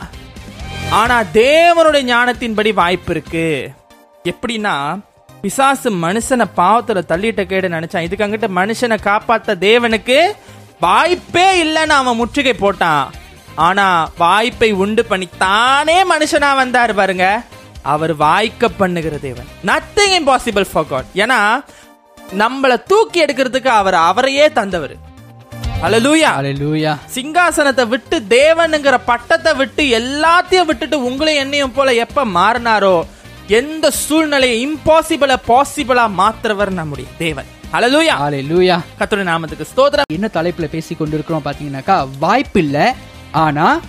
ஆனா 0.89 1.21
தேவனுடைய 1.33 2.03
ஞானத்தின்படி 2.13 2.74
வாய்ப்பு 2.74 3.12
இருக்கு. 3.12 3.69
எப்படின்னா 4.24 5.00
பிசாசு 5.41 5.91
மனுஷனை 5.91 6.45
பாவத்துல 6.57 7.01
தள்ளிட்ட 7.09 7.43
கேடு 7.43 7.67
நினைச்சான். 7.67 8.01
இதுக்கு 8.01 8.25
அங்கிட்ட 8.25 8.47
மனுஷனை 8.55 8.97
காப்பாத்த 9.03 9.55
தேவனுக்கு 9.65 10.31
வாய்ப்பே 10.79 11.63
இல்லைன்னு 11.63 11.97
அவன் 12.00 12.15
முற்றுகை 12.15 12.53
போட்டான். 12.53 13.05
ஆனா 13.55 14.12
வாய்ப்பை 14.17 14.71
உண்டு 14.71 15.05
பண்ணி 15.05 15.29
தானே 15.38 16.03
மனுஷனா 16.03 16.51
வந்தாரு 16.62 16.93
பாருங்க. 16.93 17.41
அவர் 17.81 18.15
வாய்க்க 18.15 18.67
பண்ணுகிற 18.67 19.17
தேவன். 19.17 19.47
நத்திங் 19.65 20.15
இம்பாசிபிள் 20.19 20.67
ஃபார் 20.71 20.88
காட் 20.88 21.05
ஏன்னா 21.15 21.63
நம்மள 22.34 22.84
தூக்கி 22.84 23.25
எடுக்கிறதுக்கு 23.25 23.67
அவர் 23.67 23.93
அவரையே 23.93 24.51
தந்தவர். 24.51 24.96
ஹalleluya. 25.81 26.29
ஹalleluya 26.38 26.98
சிங்காசனத்தை 27.15 27.88
விட்டு 27.88 28.19
தேவனுங்கிற 28.29 29.00
பட்டத்தை 29.05 29.55
விட்டு 29.55 29.84
எல்லாத்தையும் 29.84 30.65
விட்டுட்டு 30.65 31.10
உங்களையும் 31.10 31.43
என்னையும் 31.43 31.72
போல 31.72 31.93
எப்ப 31.93 32.25
மாறினாரோ 32.25 33.05
எந்த 33.48 33.91
சூழ்நிலையை 33.91 34.67
இம்பாசிபிள 34.67 35.36
பாசிபிளா 35.48 36.05
மாத்துறவர் 36.17 36.69
நம்முடைய 36.69 37.10
தேவன். 37.17 37.46
ஹalleluya. 37.74 38.15
ஹalleluya 38.24 38.79
கர்த்தருடைய 39.00 39.29
நாமத்துக்கு 39.31 39.69
ஸ்தோத்திரம். 39.75 40.12
என்ன 40.13 40.29
தலைப்புல 40.34 40.67
பேசி 40.69 40.96
கொண்டிருக்கிறோம் 40.96 41.46
பாத்தீங்கன்னாக்கா 41.46 42.07
வாய்ப்பில்ல 42.22 42.93
ஆனா 43.31 43.79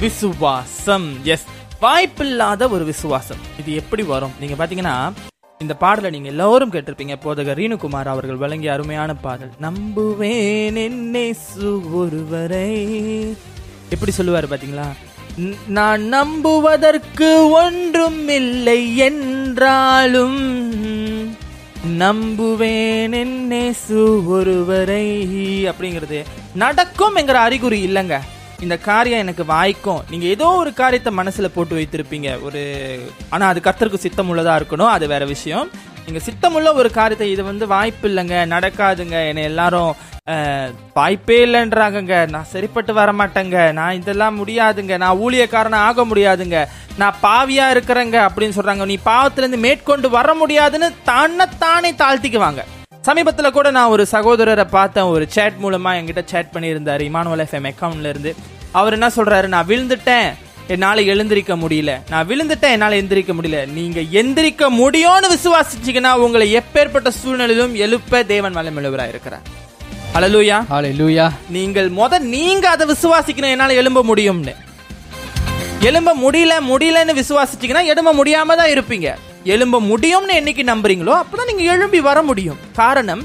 விசுவாசம். 0.00 1.24
எஸ் 1.24 1.44
வாய்ப்பில்லாத 1.80 2.68
ஒரு 2.68 2.84
விசுவாசம். 2.84 3.38
இது 3.58 3.74
எப்படி 3.74 4.02
வரும்? 4.02 4.34
நீங்க 4.40 4.66
பாத்தீங்கன்னா 4.66 5.12
இந்த 5.58 5.74
பாடலை 5.74 6.10
நீங்க 6.10 6.28
எல்லாரும் 6.28 6.72
கேட்டிருப்பீங்க. 6.72 7.14
போதகர் 7.24 7.58
ரீனுகுமார் 7.60 8.06
அவர்கள் 8.06 8.36
வழங்கிய 8.36 8.72
அருமையான 8.72 9.14
பாடல். 9.14 9.50
நம்புவேன் 9.62 10.74
என்னே 10.74 11.34
ஒருவரை. 11.92 12.96
எப்படி 13.88 14.12
சொல்லுவாரு 14.16 14.50
பாத்தீங்களா? 14.50 14.86
நான் 15.66 16.02
நம்புவதற்கு 16.02 17.50
ஒன்றும் 17.50 18.28
இல்லை 18.28 18.96
என்றாலும் 18.96 20.38
நம்புவேன் 21.98 23.12
என்னேசு 23.12 24.26
ஒருவரை. 24.26 25.28
அப்படிங்கிறது. 25.66 26.24
நடக்கும் 26.54 27.14
என்கிற 27.14 27.40
அறிகுறி 27.40 27.86
இல்லைங்க. 27.86 28.20
இந்த 28.64 28.76
காரியம் 28.90 29.22
எனக்கு 29.24 29.44
வாய்க்கும். 29.54 30.04
நீங்க 30.10 30.26
ஏதோ 30.34 30.46
ஒரு 30.62 30.70
காரியத்தை 30.82 31.10
மனசுல 31.20 31.48
போட்டு 31.56 31.74
வைத்திருப்பீங்க. 31.78 32.30
ஒரு 32.46 32.62
ஆனா 33.34 33.44
அது 33.52 33.60
கர்த்தருக்கு 33.66 34.04
சித்தம் 34.06 34.30
உள்ளதா 34.32 34.54
இருக்கணும் 34.60 34.94
அது 34.96 35.06
வேற 35.14 35.24
விஷயம். 35.34 35.68
நீங்க 36.06 36.20
சித்தமுள்ள 36.24 36.68
ஒரு 36.80 36.88
காரியத்தை 36.96 37.26
இது 37.34 37.42
வந்து 37.50 37.64
வாய்ப்பு 37.74 38.06
இல்லைங்க 38.10 38.38
நடக்காதுங்க 38.54 39.16
என்னை 39.28 39.44
எல்லாரும் 39.50 39.92
வாய்ப்பே 40.98 41.38
இல்லைன்றாங்கங்க. 41.46 42.16
நான் 42.34 42.50
சரிப்பட்டு 42.52 42.92
வர 42.98 43.10
மாட்டேங்க 43.20 43.58
நான் 43.78 43.98
இதெல்லாம் 44.00 44.38
முடியாதுங்க. 44.40 44.94
நான் 45.02 45.20
ஊழியக்காரனா 45.24 45.80
ஆக 45.88 46.04
முடியாதுங்க. 46.10 46.60
நான் 47.00 47.18
பாவியா 47.24 47.66
இருக்கிறேங்க 47.74 48.16
அப்படின்னு 48.26 48.56
சொல்றாங்க. 48.58 48.86
நீ 48.92 48.96
பாவத்திலேருந்து 49.10 49.64
மேற்கொண்டு 49.66 50.10
வர 50.18 50.34
முடியாதுன்னு 50.42 50.88
தன்னைத்தானே 51.10 51.92
தாழ்த்திக்குவாங்க. 52.02 52.62
சமீபத்தில் 53.08 53.54
கூட 53.56 53.68
நான் 53.76 53.94
ஒரு 53.94 54.04
சகோதரரை 54.12 54.66
பார்த்தேன். 54.76 55.10
ஒரு 55.14 55.24
சேட் 55.34 55.56
மூலமாக 55.64 55.98
என்கிட்ட 56.00 56.22
சேட் 56.32 56.52
பண்ணியிருந்தாரு. 56.54 57.02
இமானுவல் 57.10 57.44
எஃப்எம் 57.44 57.68
அக்கௌண்ட்லேருந்து 57.70 58.32
அவர் 58.74 58.92
என்ன 58.92 59.08
சொல்றாரு? 59.16 59.46
நான் 59.46 59.66
விழுந்துட்டேன். 59.66 60.28
என்னால 60.68 61.00
எழுந்திருக்க 61.12 61.54
முடியல. 61.56 61.90
நான் 62.10 62.28
விழுந்துட்டேன் 62.28 62.74
என்னால 62.76 62.96
எந்திரிக்க 62.96 63.32
முடியல. 63.38 63.58
நீங்க 63.72 64.00
எந்திரிக்க 64.00 64.70
முடியும்னு 64.80 65.28
விசுவாசிச்சீங்கன்னா 65.34 66.12
உங்களை 66.12 66.46
எப்பேற்பட்ட 66.56 67.08
சூழ்நிலையிலும் 67.08 67.74
எழுப்ப 67.74 68.22
தேவன் 68.22 68.56
வல்லமிழவரா 68.56 69.08
இருக்கிறார். 69.08 69.44
ஹalleluya 70.14 70.58
ஹalleluya 70.70 71.26
நீங்கள் 71.48 71.90
முத 71.90 72.18
நீங்க 72.18 72.68
அதை 72.68 72.86
விசுவாசிக்கணும் 72.92 73.54
என்னால 73.54 73.74
எழும்ப 73.74 74.02
முடியும்னு. 74.04 74.54
எழும்ப 75.80 76.16
முடியல 76.24 76.54
முடியலன்னு 76.70 77.14
விசுவாசிச்சீங்கன்னா 77.20 77.84
எழும்ப 77.84 78.14
முடியாம 78.14 78.56
தான் 78.60 78.72
இருப்பீங்க. 78.74 79.08
எழும்ப 79.44 79.80
முடியும்னு 79.80 80.34
என்னைக்கு 80.40 80.62
நம்புறீங்களோ 80.72 81.14
அப்பதான் 81.20 81.48
நீங்க 81.48 81.72
எழும்பி 81.72 82.00
வர 82.00 82.22
முடியும். 82.22 82.60
காரணம் 82.72 83.24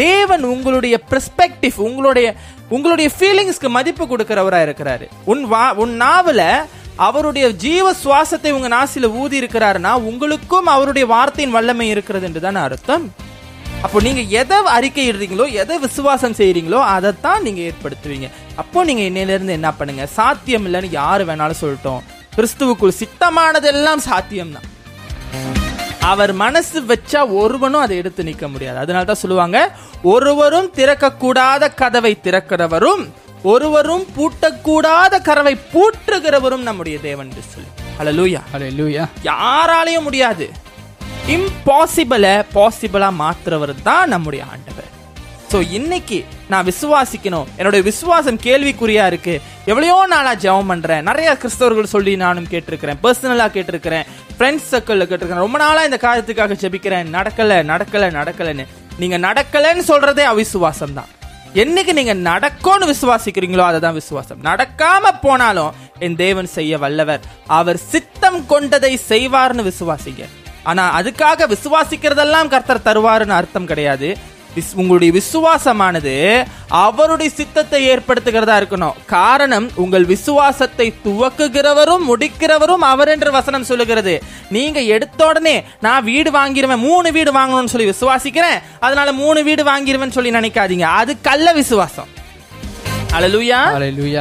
தேவன் 0.00 0.44
உங்களுடைய 0.54 0.96
பெர்ஸ்பெக்டிவ் 1.12 1.78
உங்களுடைய 1.88 2.28
உங்களுடைய 2.74 3.08
ஃபீலிங்ஸ்க்கு 3.14 3.68
மதிப்பு 3.76 4.04
கொடுக்கிறவரா 4.04 4.60
இருக்கிறாரு. 4.66 5.06
உன் 5.32 5.42
வா 5.52 5.64
உன் 5.82 5.94
நாவல 6.02 6.42
அவருடைய 7.06 7.46
ஜீவ 7.64 7.86
சுவாசத்தை 8.02 8.50
உங்க 8.56 8.68
நாசில 8.76 9.08
ஊதி 9.20 9.36
இருக்கிறாருன்னா 9.40 9.92
உங்களுக்கும் 10.10 10.68
அவருடைய 10.74 11.04
வார்த்தையின் 11.12 11.54
வல்லமை 11.56 11.86
இருக்கிறது 11.94 12.26
என்றுதான் 12.28 12.58
அர்த்தம்? 12.64 13.06
அப்போ 13.84 13.98
நீங்க 14.06 14.22
எதை 14.40 14.56
அறிக்கையிடுறீங்களோ 14.76 15.44
எதை 15.62 15.76
விசுவாசம் 15.84 16.38
செய்றீங்களோ 16.40 16.80
அதைத்தான் 16.94 17.44
நீங்க 17.46 17.60
ஏற்படுத்துவீங்க. 17.68 18.28
அப்போ 18.62 18.84
நீங்க 18.88 19.02
இன்னையிலிருந்து 19.10 19.56
என்ன 19.58 19.70
பண்ணுங்க? 19.78 20.06
சாத்தியம் 20.18 20.66
இல்லைன்னு 20.68 20.90
யாரு 21.00 21.24
வேணாலும் 21.30 21.60
சொல்லட்டும். 21.62 22.02
கிறிஸ்துவுக்குள் 22.36 22.98
சித்தமானதெல்லாம் 23.00 24.02
சாத்தியம் 24.08 24.54
தான் 24.56 24.68
அவர் 26.02 26.32
மனசு 26.32 26.80
வச்சா 26.80 27.20
ஒருவனும் 27.40 27.80
அதை 27.80 27.96
எடுத்து 27.96 28.22
நிக்க 28.22 28.48
முடியாது. 28.48 28.78
அதனால 28.78 29.04
தான் 29.04 29.22
சொல்லுவாங்க 29.22 29.58
ஒருவரும் 30.02 30.70
திறக்கக்கூடாத 30.76 31.74
கதவை 31.74 32.16
திறக்கிறவரும் 32.24 33.04
ஒருவரும் 33.42 34.06
பூட்டக்கூடாத 34.16 35.22
கதவை 35.22 35.54
பூட்டுகிறவரும் 35.72 36.62
நம்முடைய 36.62 37.00
தேவன் 37.00 37.28
என்று 37.28 37.42
சொல்லி. 37.52 37.68
ஹalleluya 37.98 38.40
ஹalleluya 38.52 39.04
யாராலையும் 39.22 40.06
முடியாது. 40.08 40.50
இம்பாசிபிள 41.26 42.44
பாசிபிளா 42.54 43.10
மாத்துறவர் 43.22 43.82
தான் 43.82 44.08
நம்முடைய 44.08 44.44
ஆண்டவர். 44.52 44.88
ஸோ 45.52 45.58
இன்னைக்கு 45.76 46.18
நான் 46.52 46.66
விசுவாசிக்கணும். 46.68 47.48
என்னுடைய 47.58 47.82
விசுவாசம் 47.88 48.38
கேள்விக்குறியா 48.44 49.04
இருக்கு. 49.10 49.34
எவ்வளையோ 49.70 49.96
நாளா 50.12 50.32
ஜெபம் 50.44 50.70
பண்றேன். 50.72 51.02
நிறைய 51.08 51.30
கிறிஸ்தவர்கள் 51.42 51.90
சொல்லி 51.94 52.12
நானும் 52.22 52.46
கேட்டிருக்கிறேன். 52.52 52.98
பர்சனலா 53.04 53.46
கேட்டிருக்கிறேன். 53.56 54.04
ஃப்ரெண்ட்ஸ் 54.36 54.68
சர்க்கிளில் 54.72 55.08
கேட்டிருக்கிறேன். 55.08 55.44
ரொம்ப 55.46 55.58
நாளா 55.64 55.82
இந்த 55.88 55.98
காரியத்துக்காக 56.06 56.58
ஜெபிக்கிறேன். 56.62 57.10
நடக்கல 57.16 57.58
நடக்கல 57.72 58.10
நடக்கலன்னு. 58.18 58.66
நீங்க 59.00 59.18
நடக்கலன்னு 59.26 59.84
சொல்றதே 59.92 60.26
அவிசுவாசம் 60.34 60.96
தான் 61.00 61.10
என்னைக்கு 61.62 61.92
நீங்க 61.98 62.14
நடக்கும்னு 62.30 62.86
விசுவாசிக்கிறீங்களோ 62.94 63.64
அதுதான் 63.68 63.98
விசுவாசம். 64.00 64.40
நடக்காம 64.48 65.12
போனாலும் 65.26 65.72
என் 66.06 66.18
தேவன் 66.24 66.54
செய்ய 66.56 66.78
வல்லவர். 66.84 67.22
அவர் 67.60 67.78
சித்தம் 67.92 68.42
கொண்டதை 68.52 68.92
செய்வார்னு 69.12 69.62
விசுவாசிங்க. 69.70 70.24
ஆனா 70.70 70.84
அதுக்காக 70.98 71.46
விசுவாசிக்கிறதெல்லாம் 71.54 72.50
கர்த்தர் 72.54 72.86
தருவாருன்னு 72.88 73.40
அர்த்தம் 73.42 73.70
கிடையாது. 73.70 74.10
உங்களுடைய 74.74 75.10
விசுவாசமானது 75.18 76.44
அவருடைய 76.68 77.32
சித்தத்தை 77.34 77.80
ஏற்படுத்துகிறதா 77.90 78.56
இருக்கணும். 78.60 78.96
காரணம் 79.06 79.70
உங்கள் 79.74 80.04
விசுவாசத்தை 80.04 80.94
துவக்குகிறவரும் 81.04 82.06
முடிக்கிறவரும் 82.10 82.84
அவர் 82.92 83.08
என்று 83.08 83.30
வசனம் 83.30 83.64
சொல்லுகிறது. 83.64 84.22
நீங்க 84.56 84.80
எடுத்த 84.80 85.26
உடனே 85.26 85.64
நான் 85.80 86.04
வீடு 86.04 86.30
வாங்கிருவேன் 86.30 86.84
மூணு 86.88 87.12
வீடு 87.12 87.32
வாங்கணும்னு 87.32 87.72
சொல்லி 87.74 87.90
விசுவாசிக்கிறேன் 87.90 88.58
அதனால 88.80 89.12
மூணு 89.12 89.42
வீடு 89.42 89.64
வாங்கிருவேன் 89.70 90.16
சொல்லி 90.16 90.30
நினைக்காதீங்க. 90.30 90.88
அது 91.02 91.20
கள்ள 91.20 91.52
விசுவாசம் 91.52 92.18
அலலுயா. 93.18 93.60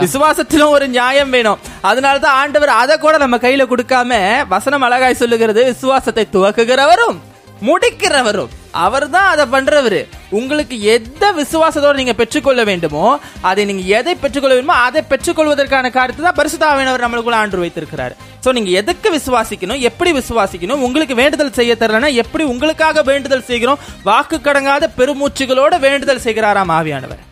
விசுவாசத்திலும் 0.05 0.73
ஒரு 0.75 0.87
நியாயம் 0.87 1.29
வேணும். 1.29 1.59
அதனாலதான் 1.83 2.37
ஆண்டவர் 2.41 2.69
அதை 2.69 2.97
கூட 2.97 3.17
நம்ம 3.17 3.37
கையில 3.37 3.65
கொடுக்காம 3.71 4.21
வசனம் 4.47 4.81
அழகாய் 4.81 5.21
சொல்லுகிறது 5.23 5.65
விசுவாசத்தை 5.65 6.27
துவக்குகிறவரும் 6.33 7.19
முடிக்கிறவரும். 7.67 8.53
அவர் 8.85 9.05
தான் 9.15 9.29
அதை 9.33 9.45
பண்றவர். 9.53 9.99
உங்களுக்கு 10.39 10.75
எந்த 10.95 11.25
விசுவாசத்தோடு 11.39 11.99
நீங்க 12.01 12.15
பெற்றுக்கொள்ள 12.21 12.63
வேண்டுமோ 12.69 13.05
அதை 13.49 13.63
நீங்க 13.69 13.83
எதை 13.99 14.13
பெற்றுக்கொள்ள 14.23 14.55
வேண்டுமோ 14.55 14.79
அதை 14.87 15.01
பெற்றுக்கொள்வதற்கான 15.11 15.91
காரியத்தை 15.97 16.23
தான் 16.25 16.39
பரிசுத்தாவினவர் 16.39 17.05
நம்மளுக்குள்ள 17.05 17.39
ஆண்டு 17.41 17.63
வைத்திருக்கிறார். 17.63 18.15
ஸோ 18.43 18.51
நீங்க 18.57 18.71
எதுக்கு 18.81 19.09
விசுவாசிக்கணும் 19.15 19.81
எப்படி 19.89 20.11
விசுவாசிக்கணும் 20.19 20.83
உங்களுக்கு 20.87 21.15
வேண்டுதல் 21.21 21.57
செய்ய 21.59 21.73
தரலன்னா 21.81 22.11
எப்படி 22.23 22.45
உங்களுக்காக 22.53 23.03
வேண்டுதல் 23.09 23.47
செய்கிறோம் 23.49 23.81
வாக்கு 24.09 24.39
கடங்காத 24.49 24.91
பெருமூச்சுகளோட 24.99 25.79
வேண்டுதல் 25.87 26.23
செய்கிறாராம் 26.27 26.73
ஆவியானவர். 26.77 27.23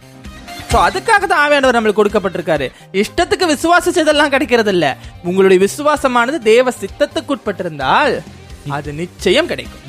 ஸோ 0.71 0.77
அதுக்காக 0.87 1.23
தான் 1.25 1.43
ஆவியானவர் 1.43 1.77
நம்மளுக்கு 1.77 2.01
கொடுக்கப்பட்டிருக்காரு. 2.01 2.65
இஷ்டத்துக்கு 3.01 3.45
விசுவாசிச்சதெல்லாம் 3.53 4.33
கிடைக்கிறது 4.33 4.73
இல்லை 4.75 4.89
உங்களுடைய 5.29 5.59
விசுவாசமானது 5.67 6.39
தேவ 6.51 6.73
சித்தத்துக்குட்பட்டிருந்தால் 6.81 8.15
அது 8.69 8.93
நிச்சயம் 8.93 9.47
கிடைக்கும். 9.47 9.83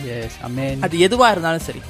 அது 0.80 0.96
எதுவா 0.98 1.30
இருந்தாலும் 1.30 1.66
சரி. 1.68 1.80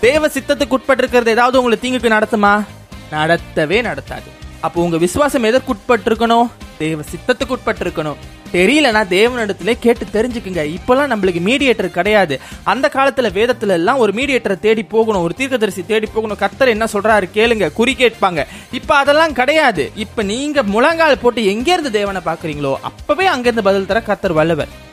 தேவ 0.00 0.26
சித்தத்துக்கு 0.26 0.76
உட்பட்டிருக்கிறது 0.76 1.26
ஏதாவது 1.26 1.62
உங்களை 1.62 1.78
தீங்குக்கு 1.82 2.10
நடத்துமா? 2.16 2.64
நடத்தவே 3.12 3.78
நடத்தாது. 3.88 4.28
அப்போ 4.60 4.82
உங்க 4.82 4.96
விசுவாசம் 4.96 5.44
எதற்குட்பட்டிருக்கணும்? 5.44 6.48
தேவ 6.78 7.02
சித்தத்துக்கு 7.02 7.56
உட்பட்டிருக்கணும். 7.56 8.16
தெரியலனா 8.52 9.02
தேவனிடத்திலே 9.08 9.76
கேட்டு 9.78 10.04
தெரிஞ்சுக்குங்க. 10.12 10.62
இப்பெல்லாம் 10.76 11.12
நம்மளுக்கு 11.12 11.40
மீடியேட்டர் 11.40 11.90
கிடையாது. 11.90 12.40
அந்த 12.62 12.90
காலத்துல 12.94 13.28
வேதத்துல 13.38 13.68
எல்லாம் 13.68 13.96
ஒரு 13.96 14.12
மீடியேட்டரை 14.12 14.58
தேடி 14.58 14.82
போகணும் 14.82 15.22
ஒரு 15.22 15.34
தீர்க்கதரிசி 15.34 15.86
தேடி 15.86 16.06
போகணும். 16.06 16.36
கர்த்தர் 16.36 16.68
என்ன 16.68 16.84
சொல்றாரு 16.84 17.28
கேளுங்க 17.34 17.72
குறி 17.72 17.96
கேட்பாங்க. 17.98 18.46
இப்ப 18.72 18.96
அதெல்லாம் 18.96 19.32
கிடையாது. 19.32 19.90
இப்ப 19.94 20.22
நீங்க 20.22 20.62
முழங்கால் 20.62 21.18
போட்டு 21.18 21.46
எங்க 21.46 21.72
இருந்து 21.72 21.90
தேவனை 21.90 22.20
பாக்குறீங்களோ 22.24 22.76
அப்பவே 22.80 23.26
அங்கிருந்து 23.26 23.62
பதில் 23.62 23.86
தர 23.86 24.00
கர்த்தர் 24.00 24.32
வல்லவர். 24.32 24.88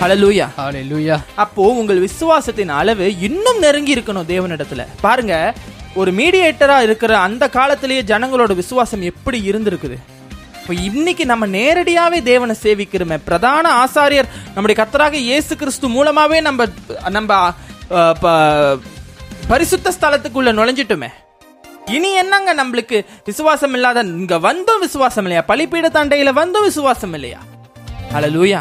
ஹalleluya 0.00 0.46
ஹalleluya 0.58 1.16
அப்போ 1.42 1.62
உங்கள் 1.80 1.98
விசுவாசத்தின் 2.04 2.70
அளவு 2.80 3.06
இன்னும் 3.26 3.58
நெருங்கி 3.64 3.92
இருக்கணும் 3.96 4.28
தேவனிடத்துல. 4.30 4.82
பாருங்க 5.04 5.34
ஒரு 6.00 6.10
மீடியேட்டரா 6.20 6.76
இருக்கிற 6.86 7.12
அந்த 7.26 7.44
காலத்திலேயே 7.56 8.02
ஜனங்களோட 8.10 8.54
விசுவாசம் 8.60 9.02
எப்படி 9.10 9.38
இருந்திருக்குது? 9.50 9.98
இப்போ 10.60 10.74
இன்னைக்கு 10.88 11.24
நம்ம 11.32 11.44
நேரடியாவே 11.58 12.18
தேவனை 12.30 12.56
சேவிக்கிறோமே. 12.64 13.18
பிரதான 13.28 13.72
ஆசாரியர் 13.82 14.30
நம்முடைய 14.54 14.76
கர்த்தராக 14.80 15.16
இயேசு 15.28 15.52
கிறிஸ்து 15.62 15.88
மூலமாவே 15.96 16.40
நம்ம 16.48 16.66
நம்ம 17.18 17.30
பரிசுத்த 19.52 19.94
ஸ்தலத்துக்குள்ள 19.98 20.50
நுழைஞ்சிட்டோமே. 20.60 21.10
இனி 21.96 22.10
என்னங்க 22.22 22.50
நம்மளுக்கு 22.62 22.98
விசுவாசம் 23.30 23.74
இல்லாத 23.76 24.00
இங்க 24.22 24.34
வந்தும் 24.48 24.84
விசுவாசம் 24.86 25.24
இல்லையா? 25.26 25.44
பலிப்பீட 25.52 25.88
தண்டையில 26.00 26.32
வந்தும் 26.42 26.68
விசுவாசம் 26.70 27.16
இல்லையா? 27.18 27.40
ஹalleluya 28.14 28.60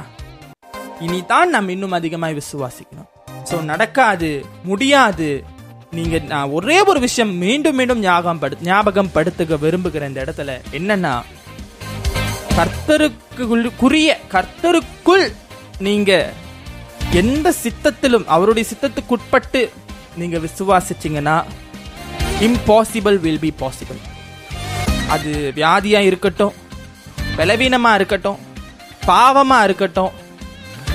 இனிதான் 1.05 1.53
நாம் 1.55 1.71
இன்னும் 1.75 1.95
அதிகமாக 1.97 2.37
விசுவாசிக்கணும். 2.39 3.09
ஸோ 3.49 3.55
நடக்காது 3.71 4.29
முடியாது. 4.69 5.29
நீங்கள் 5.97 6.27
நான் 6.31 6.51
ஒரே 6.57 6.75
ஒரு 6.89 6.99
விஷயம் 7.05 7.31
மீண்டும் 7.43 7.77
மீண்டும் 7.79 8.01
ஞாபகம் 8.05 8.41
படு 8.41 8.55
ஞாபகம் 8.67 9.11
படுத்துக்க 9.15 9.55
விரும்புகிற 9.63 10.09
இந்த 10.09 10.19
இடத்துல 10.25 10.55
என்னன்னா 10.77 11.13
கர்த்தருக்கு 12.57 13.43
குறிய 13.81 14.09
கர்த்தருக்குள் 14.33 15.25
நீங்கள் 15.87 16.27
எந்த 17.21 17.53
சித்தத்திலும் 17.63 18.27
அவருடைய 18.35 18.65
சித்தத்துக்குட்பட்டு 18.71 19.61
நீங்கள் 20.21 20.43
விசுவாசிச்சீங்கன்னா 20.45 21.35
இம்பாசிபிள் 22.47 23.17
வில் 23.25 23.43
பி 23.45 23.51
பாசிபிள் 23.63 24.01
அது 25.15 25.31
வியாதியாக 25.59 26.09
இருக்கட்டும் 26.09 26.55
பலவீனமாக 27.37 27.99
இருக்கட்டும் 27.99 28.39
பாவமாக 29.05 29.67
இருக்கட்டும் 29.67 30.13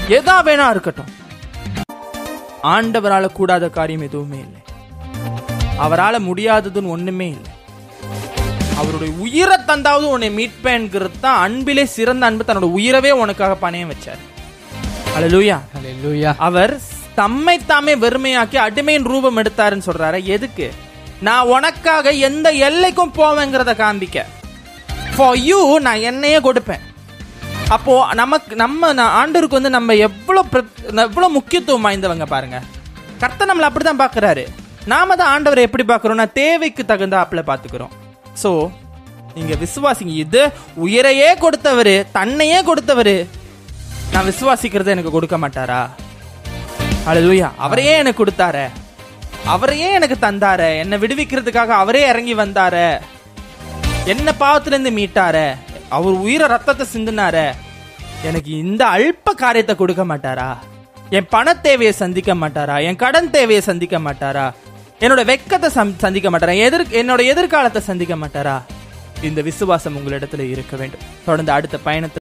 எதா 0.09 0.33
வேணா 0.47 0.71
இருக்கட்டும். 0.71 1.11
ஆண்டவரால 2.63 3.33
கூடாத 3.33 3.69
காரியம் 3.69 4.01
எதுவுமே 4.01 4.39
இல்லை. 4.39 4.61
அவரால 5.79 6.19
முடியாததுன்னு 6.29 6.89
ஒண்ணுமே 6.89 7.29
இல்லை. 7.29 7.53
அவருடைய 8.77 9.15
உயிரை 9.19 9.57
தந்தாவது 9.65 10.09
உன்னை 10.09 10.31
மீட்பேன்கிறது 10.31 11.21
தான் 11.21 11.41
அன்பிலே 11.41 11.85
சிறந்த 11.85 12.27
அன்பு 12.27 12.45
தன்னோட 12.49 12.69
உயிரவே 12.79 13.11
உனக்காக 13.11 13.71
பணையம் 13.71 13.93
வச்சார். 13.93 14.23
அல்லேலூயா 15.17 15.59
ஹalleluya 15.75 16.35
அவர் 16.37 16.81
தம்மை 17.15 17.67
தாமே 17.67 17.95
வெறுமையாக்கி 17.95 18.59
அடிமையின் 18.67 19.09
ரூபம் 19.13 19.37
எடுத்தாருன்னு 19.37 19.89
சொல்றாரு. 19.91 20.23
எதுக்கு? 20.23 20.73
நான் 21.21 21.47
உனக்காக 21.47 22.11
எந்த 22.11 22.53
எல்லைக்கும் 22.53 23.17
போவேங்கிறத 23.19 23.77
காண்பிக்க. 23.77 24.27
ஃபார் 25.17 25.37
யூ 25.37 25.79
நான் 25.79 26.07
என்னையே 26.11 26.39
கொடுப்பேன். 26.39 26.84
அப்போ 27.75 28.15
நமக்கு 28.15 28.57
நம்ம 28.57 28.95
ஆண்டவருக்கு 28.95 29.59
வந்து 29.59 29.71
நம்ம 29.71 29.95
எவ்வளவு 29.95 30.49
பிர- 30.53 30.87
எவ்வளவு 30.87 31.33
முக்கியத்துவம் 31.33 31.91
வாய்ந்தவங்க 31.91 32.27
பாருங்க. 32.27 32.63
கர்த்தர் 33.19 33.49
நம்மள 33.49 33.63
அப்படிதான் 33.63 34.01
பாக்குறாரு 34.01 34.47
நாம 34.85 35.17
தான் 35.17 35.43
ஆண்டவரை 35.43 35.57
எப்படி 35.57 35.85
பாக்குறோம்னா 35.85 36.33
தேவைக்கு 36.33 36.85
தகுந்த 36.85 37.17
ஆப்பிள 37.17 37.43
பாத்துக்கிறோம் 37.47 37.89
சோ 38.43 38.71
நீங்க 39.35 39.55
விசுவாசிங்க. 39.55 40.15
இது 40.15 40.53
உயிரையே 40.75 41.35
கொடுத்தவரு 41.35 42.07
தன்னையே 42.13 42.63
கொடுத்தவரு. 42.63 43.27
நான் 44.13 44.25
விசுவாசிக்கிறத 44.25 44.87
எனக்கு 44.87 45.11
கொடுக்க 45.11 45.39
மாட்டாரா? 45.39 45.89
அல்லேலூயா 47.07 47.51
அவரையே 47.57 47.93
எனக்கு 47.93 48.25
கொடுத்தாரே. 48.25 48.71
அவரையே 49.45 49.93
எனக்கு 49.93 50.17
தந்தாரே. 50.21 50.79
என்னை 50.79 50.99
விடுவிக்கிறதுக்காக 50.99 51.67
அவரே 51.67 52.07
இறங்கி 52.07 52.35
வந்தாரே. 52.35 53.01
என்ன 54.05 54.35
பாவத்துல 54.41 54.67
இருந்து 54.67 54.91
மீட்டாரே. 54.91 55.57
அவர் 55.89 56.13
உயிரை 56.13 56.49
ரத்தத்தை 56.49 56.87
சிந்தினாரே. 56.93 57.55
எனக்கு 58.29 58.51
இந்த 58.65 58.83
அல்ப 58.97 59.33
காரியத்தை 59.43 59.75
கொடுக்க 59.77 60.03
மாட்டாரா? 60.11 60.51
என் 61.17 61.29
பண 61.35 61.55
தேவையை 61.67 61.93
சந்திக்க 62.03 62.35
மாட்டாரா? 62.35 62.77
என் 62.89 63.01
கடன் 63.03 63.31
தேவையை 63.31 63.63
சந்திக்க 63.69 63.99
மாட்டாரா? 64.07 64.47
என்னோட 65.05 65.23
வெக்கத்தை 65.31 65.69
சந்திக்க 66.05 66.31
மாட்டாரா? 66.31 66.55
எதிர் 66.67 66.87
என்னோட 67.01 67.23
எதிர்காலத்தை 67.33 67.83
சந்திக்க 67.91 68.17
மாட்டாரா? 68.23 68.57
இந்த 69.29 69.41
விசுவாசம் 69.49 69.97
உங்களிடத்துல 69.99 70.51
இருக்க 70.55 70.77
வேண்டும். 70.77 71.07
தொடர்ந்து 71.25 71.53
அடுத்த 71.53 71.79
பயணத்தை 71.89 72.21